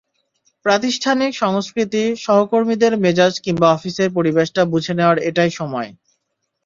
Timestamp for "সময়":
5.51-5.89